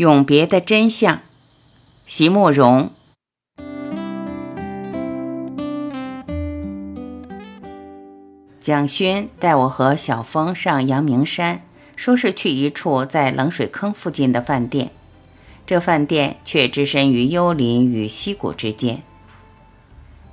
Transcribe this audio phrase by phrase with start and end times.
[0.00, 1.20] 永别的真相，
[2.06, 2.90] 席慕容。
[8.58, 11.60] 蒋勋带我和小峰上阳明山，
[11.96, 14.90] 说是去一处在冷水坑附近的饭店。
[15.66, 19.02] 这饭店却置身于幽林与溪谷之间。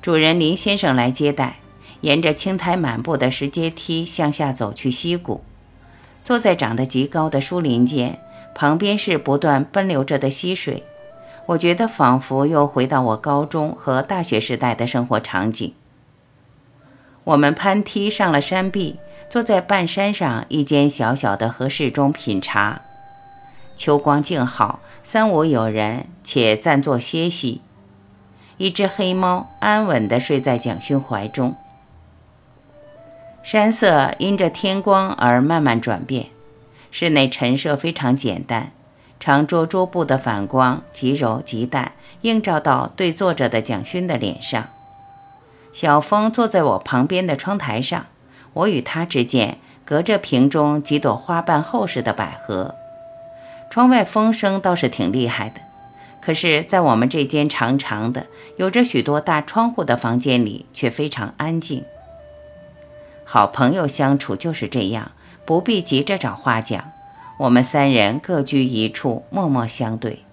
[0.01, 1.57] 主人林先生来接待，
[1.99, 5.43] 沿着青苔满布的石阶梯向下走去溪谷，
[6.23, 8.17] 坐在长得极高的树林间。
[8.57, 10.83] 旁边是不断奔流着的溪水，
[11.45, 15.75] 我觉得仿佛又回到我高中和大学时代的生活场景。
[17.23, 18.97] 我们攀梯上了山壁，
[19.29, 22.81] 坐在半山上一间小小的和室中品茶。
[23.75, 27.61] 秋光静好，三五有人，且暂坐歇息。
[28.57, 31.55] 一只黑猫安稳地睡在蒋勋怀中。
[33.43, 36.29] 山色因着天光而慢慢转变。
[36.99, 38.71] 室内陈设非常简单，
[39.19, 44.67] 长桌桌布的反光极柔极淡，映照到对坐着的蒋勋的脸上。
[45.71, 48.07] 小峰坐在我旁边的窗台上，
[48.53, 52.73] 我与他之间隔着瓶中几朵花瓣厚实的百合。
[53.69, 55.61] 窗外风声倒是挺厉害的，
[56.19, 58.25] 可是，在我们这间长长的、
[58.57, 61.85] 有着许多大窗户的房间里，却非常安静。
[63.23, 65.11] 好朋友相处就是这样。
[65.47, 66.91] 不必急着找话讲，
[67.37, 70.23] 我们三人各居一处，默默相对。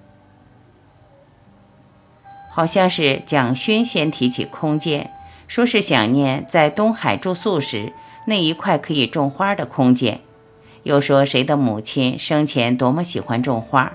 [2.50, 5.12] 好像是蒋勋先提起空间，
[5.46, 7.92] 说是想念在东海住宿时
[8.26, 10.18] 那一块可以种花的空间，
[10.82, 13.92] 又说谁的母亲生前多么喜欢种花，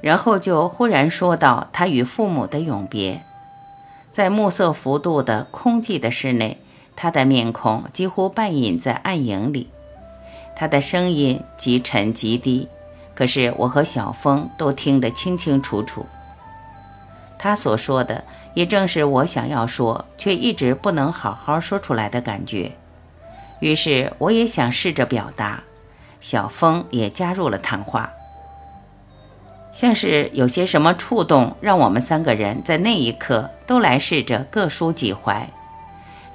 [0.00, 3.22] 然后就忽然说到他与父母的永别，
[4.10, 6.58] 在暮色浮渡的空寂的室内，
[6.96, 9.68] 他的面孔几乎半隐在暗影里。
[10.60, 12.68] 他的声音极沉极低，
[13.14, 16.04] 可是我和小峰都听得清清楚楚。
[17.38, 18.22] 他所说的
[18.52, 22.70] 也正是我想要说却一直不能好好说出来的感觉。
[23.60, 25.62] 于是我也想试着表达，
[26.20, 28.10] 小峰也加入了谈话，
[29.72, 35.48] 像是有些什么触动，让我们三个人在那一刻都来试着各抒己怀，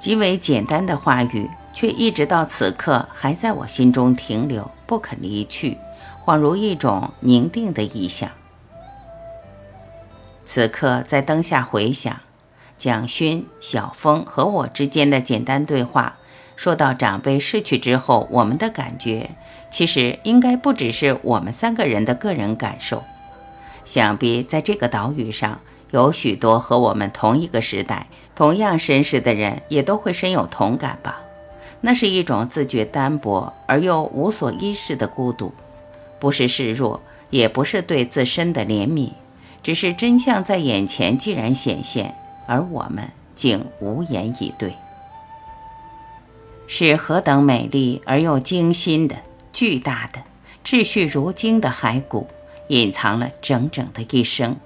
[0.00, 1.48] 极为简单的话语。
[1.76, 5.76] 却一直到此刻还在我心中停留，不肯离去，
[6.24, 8.30] 恍如一种凝定的意象。
[10.46, 12.18] 此刻在灯下回想，
[12.78, 16.16] 蒋勋、小峰和我之间的简单对话，
[16.56, 19.28] 说到长辈逝去之后我们的感觉，
[19.70, 23.04] 其实应该不只是我们三个人的个人感受，
[23.84, 25.60] 想必在这个岛屿上
[25.90, 31.20] 有许多和我们同一个时代、同样身世的人，也都会深有同感吧。
[31.80, 35.52] 那是一种自觉单薄而又无所依恃的孤独，
[36.18, 37.00] 不是示弱，
[37.30, 39.10] 也不是对自身的怜悯，
[39.62, 42.14] 只是真相在眼前既然显现，
[42.46, 44.74] 而我们竟无言以对。
[46.66, 49.14] 是何等美丽而又惊心的、
[49.52, 50.20] 巨大的、
[50.64, 52.26] 秩序如经的骸骨，
[52.68, 54.56] 隐藏了整整的一生。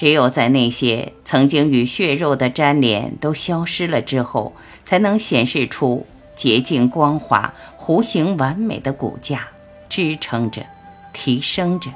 [0.00, 9.48] 只有在那些曾经与血肉的粘连都消失了之后，才能显示出洁净光滑、弧形完美的骨架，
[9.90, 10.64] 支撑着、
[11.12, 11.90] 提升着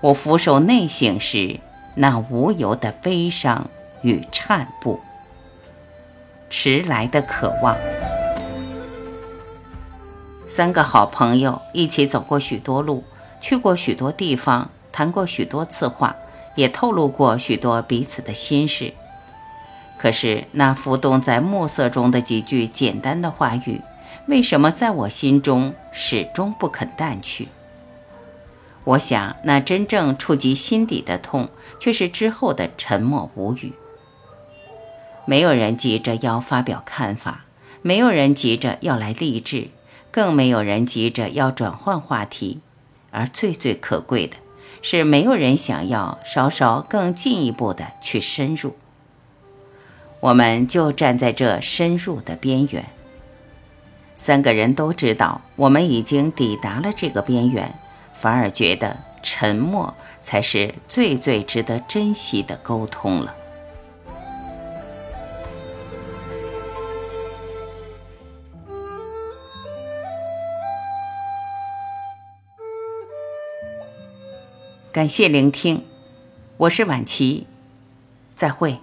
[0.00, 1.60] 我俯首内省时
[1.96, 3.68] 那无由的悲伤
[4.00, 4.98] 与颤步，
[6.48, 7.76] 迟来的渴望。
[10.46, 13.04] 三个好朋友一起走过许多路，
[13.38, 16.16] 去过许多地方，谈过许多次话。
[16.58, 18.92] 也透露过许多彼此的心事，
[19.96, 23.80] 可是那浮动在暮色中的几句简单的话语，
[24.26, 27.46] 为什么在我心中始终不肯淡去？
[28.82, 31.48] 我想，那真正触及心底的痛，
[31.78, 33.72] 却是之后的沉默无语。
[35.26, 37.44] 没有人急着要发表看法，
[37.82, 39.68] 没有人急着要来励志，
[40.10, 42.58] 更没有人急着要转换话题，
[43.12, 44.36] 而最最可贵的。
[44.90, 48.74] 是没有人想要稍稍更进一步的去深入，
[50.20, 52.86] 我们就站在这深入的边缘。
[54.14, 57.74] 三个人都知道我们已经抵达了这个边缘，
[58.14, 63.34] 反而觉得沉默才是最最值得珍惜的沟通了。
[74.98, 75.84] 感谢聆听，
[76.56, 77.46] 我是晚琪，
[78.34, 78.80] 再会。